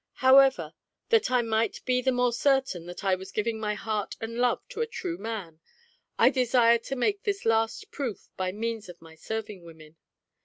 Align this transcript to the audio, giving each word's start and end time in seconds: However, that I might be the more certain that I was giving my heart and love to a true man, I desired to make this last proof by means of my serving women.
However, 0.13 0.73
that 1.09 1.29
I 1.29 1.43
might 1.43 1.85
be 1.85 2.01
the 2.01 2.11
more 2.11 2.33
certain 2.33 2.87
that 2.87 3.03
I 3.03 3.13
was 3.13 3.31
giving 3.31 3.59
my 3.59 3.75
heart 3.75 4.15
and 4.19 4.35
love 4.39 4.67
to 4.69 4.81
a 4.81 4.87
true 4.87 5.19
man, 5.19 5.59
I 6.17 6.31
desired 6.31 6.83
to 6.85 6.95
make 6.95 7.21
this 7.21 7.45
last 7.45 7.91
proof 7.91 8.27
by 8.35 8.51
means 8.51 8.89
of 8.89 8.99
my 8.99 9.13
serving 9.13 9.61
women. 9.63 9.97